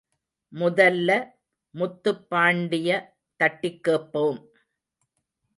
[0.53, 1.09] முதல்ல
[1.75, 2.89] முத்துப்பாண்டிய
[3.39, 4.39] தட்டிக் கேப்போம்.